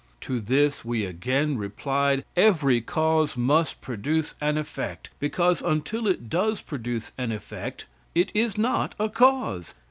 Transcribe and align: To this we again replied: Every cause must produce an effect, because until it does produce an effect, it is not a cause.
To 0.21 0.39
this 0.41 0.83
we 0.83 1.05
again 1.05 1.59
replied: 1.59 2.25
Every 2.35 2.81
cause 2.81 3.37
must 3.37 3.81
produce 3.81 4.33
an 4.41 4.57
effect, 4.57 5.11
because 5.19 5.61
until 5.61 6.07
it 6.07 6.27
does 6.27 6.59
produce 6.59 7.11
an 7.19 7.31
effect, 7.31 7.85
it 8.15 8.31
is 8.33 8.57
not 8.57 8.95
a 8.99 9.09
cause. 9.09 9.75